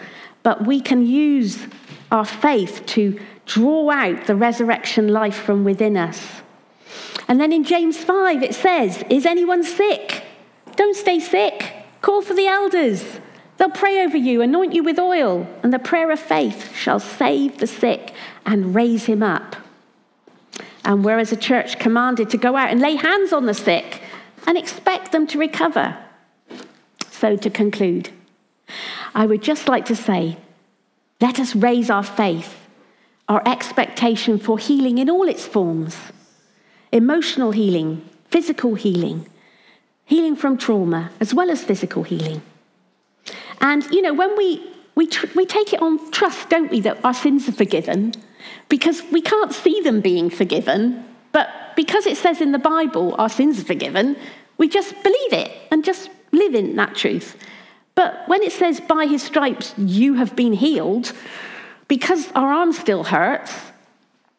[0.43, 1.65] but we can use
[2.11, 6.41] our faith to draw out the resurrection life from within us.
[7.27, 10.23] And then in James 5, it says, Is anyone sick?
[10.75, 11.76] Don't stay sick.
[12.01, 13.19] Call for the elders.
[13.57, 17.57] They'll pray over you, anoint you with oil, and the prayer of faith shall save
[17.57, 18.13] the sick
[18.45, 19.55] and raise him up.
[20.85, 24.01] And we're as a church commanded to go out and lay hands on the sick
[24.45, 25.97] and expect them to recover.
[27.11, 28.09] So, to conclude,
[29.15, 30.37] I would just like to say
[31.19, 32.55] let us raise our faith,
[33.27, 35.97] our expectation for healing in all its forms
[36.91, 39.27] emotional healing, physical healing,
[40.07, 42.41] healing from trauma, as well as physical healing.
[43.59, 47.03] And, you know, when we, we, tr- we take it on trust, don't we, that
[47.03, 48.13] our sins are forgiven,
[48.69, 53.27] because we can't see them being forgiven, but because it says in the Bible our
[53.27, 54.15] sins are forgiven,
[54.57, 57.35] we just believe it and just live in that truth.
[57.93, 61.11] But when it says, by his stripes you have been healed,
[61.89, 63.53] because our arm still hurts,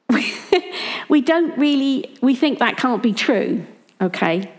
[1.11, 3.67] we don't really, we think that can't be true,
[4.01, 4.51] okay?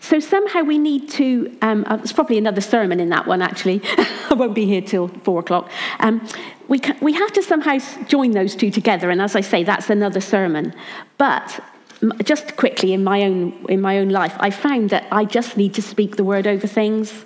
[0.00, 3.82] So somehow we need to, um, uh, there's probably another sermon in that one actually.
[4.30, 5.70] I won't be here till four o'clock.
[6.00, 6.26] Um,
[6.68, 10.20] we, we have to somehow join those two together, and as I say, that's another
[10.20, 10.74] sermon.
[11.16, 11.60] But
[12.22, 15.74] just quickly in my own in my own life, I found that I just need
[15.74, 17.24] to speak the word over things.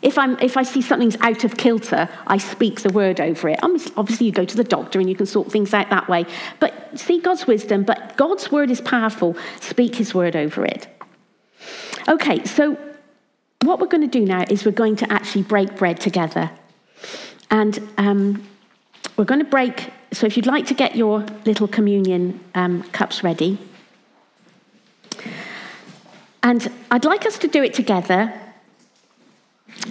[0.00, 3.58] If, I'm, if I see something's out of kilter, I speak the word over it.
[3.62, 6.24] Obviously, you go to the doctor and you can sort things out that way.
[6.60, 9.36] But see God's wisdom, but God's word is powerful.
[9.60, 10.86] Speak his word over it.
[12.08, 12.78] Okay, so
[13.62, 16.50] what we're going to do now is we're going to actually break bread together.
[17.50, 18.48] And um,
[19.16, 23.24] we're going to break, so if you'd like to get your little communion um, cups
[23.24, 23.58] ready.
[26.42, 28.32] And I'd like us to do it together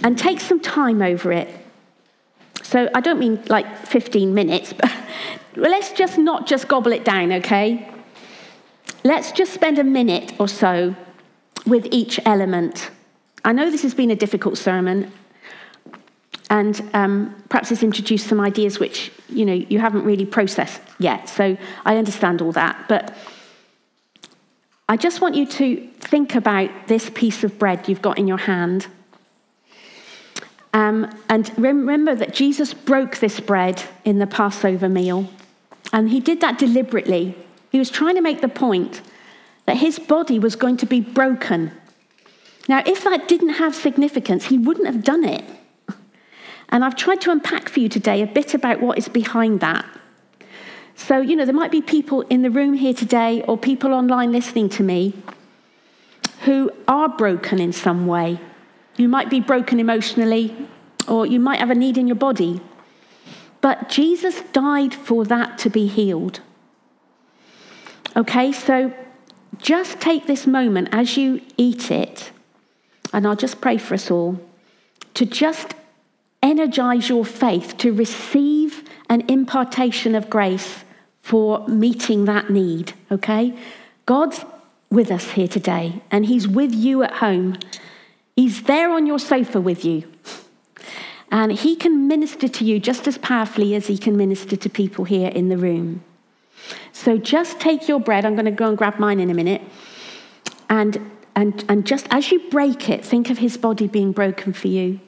[0.02, 1.48] and take some time over it.
[2.62, 4.90] So I don't mean like 15 minutes, but
[5.56, 7.88] let's just not just gobble it down, okay?
[9.04, 10.96] Let's just spend a minute or so
[11.68, 12.90] with each element.
[13.44, 15.12] I know this has been a difficult sermon,
[16.50, 21.28] and um, perhaps it's introduced some ideas which you know you haven't really processed yet.
[21.28, 23.16] So I understand all that, but
[24.88, 28.38] I just want you to think about this piece of bread you've got in your
[28.38, 28.86] hand
[30.72, 35.28] um, and remember that Jesus broke this bread in the Passover meal.
[35.92, 37.34] And he did that deliberately.
[37.70, 39.00] He was trying to make the point
[39.68, 41.70] that his body was going to be broken.
[42.68, 45.44] Now, if that didn't have significance, he wouldn't have done it.
[46.70, 49.84] And I've tried to unpack for you today a bit about what is behind that.
[50.94, 54.32] So, you know, there might be people in the room here today or people online
[54.32, 55.12] listening to me
[56.46, 58.40] who are broken in some way.
[58.96, 60.56] You might be broken emotionally,
[61.06, 62.62] or you might have a need in your body.
[63.60, 66.40] But Jesus died for that to be healed.
[68.16, 68.94] Okay, so
[69.58, 72.30] just take this moment as you eat it,
[73.12, 74.38] and I'll just pray for us all.
[75.18, 75.74] to just
[76.44, 80.84] energize your faith to receive an impartation of grace
[81.22, 83.52] for meeting that need, okay?
[84.06, 84.44] God's
[84.90, 87.56] with us here today, and He's with you at home.
[88.36, 90.04] He's there on your sofa with you.
[91.32, 95.04] And He can minister to you just as powerfully as He can minister to people
[95.04, 96.04] here in the room.
[96.92, 98.24] So just take your bread.
[98.24, 99.62] I'm going to go and grab mine in a minute.
[100.68, 104.68] And, and, and just as you break it, think of His body being broken for
[104.68, 105.00] you.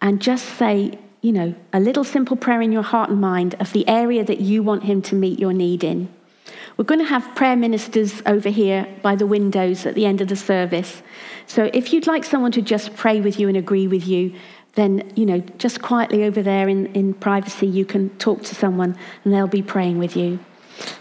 [0.00, 3.72] And just say, you know, a little simple prayer in your heart and mind of
[3.72, 6.12] the area that you want Him to meet your need in.
[6.76, 10.28] We're going to have prayer ministers over here by the windows at the end of
[10.28, 11.02] the service.
[11.46, 14.34] So if you'd like someone to just pray with you and agree with you,
[14.74, 18.96] then, you know, just quietly over there in, in privacy, you can talk to someone
[19.24, 20.38] and they'll be praying with you.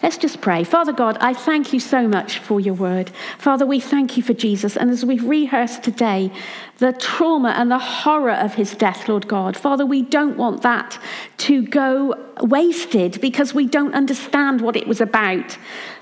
[0.03, 0.63] Let's just pray.
[0.63, 3.11] Father God, I thank you so much for your word.
[3.37, 4.75] Father, we thank you for Jesus.
[4.75, 6.31] And as we've rehearsed today,
[6.79, 10.99] the trauma and the horror of his death, Lord God, Father, we don't want that
[11.37, 15.57] to go wasted because we don't understand what it was about.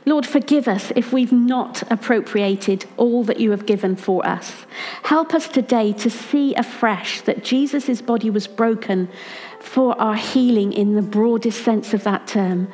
[0.05, 4.65] Lord, forgive us if we've not appropriated all that you have given for us.
[5.03, 9.09] Help us today to see afresh that Jesus' body was broken
[9.59, 12.69] for our healing in the broadest sense of that term.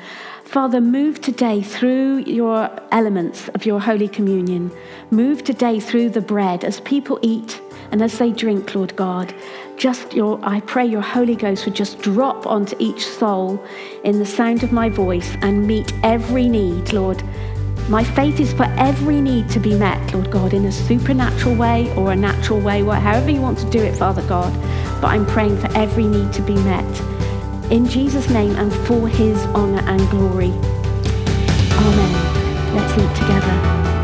[0.56, 4.72] Father, move today through your elements of your Holy Communion.
[5.12, 7.60] Move today through the bread as people eat
[7.92, 9.36] and as they drink, Lord God.
[9.76, 13.62] Just your, I pray your Holy Ghost would just drop onto each soul
[14.06, 17.22] in the sound of my voice and meet every need, Lord.
[17.90, 21.94] My faith is for every need to be met, Lord God, in a supernatural way
[21.98, 24.54] or a natural way, however you want to do it, Father God.
[25.02, 27.15] But I'm praying for every need to be met
[27.72, 30.52] in Jesus' name and for his honor and glory.
[31.78, 32.76] Amen.
[32.76, 33.95] Let's eat together.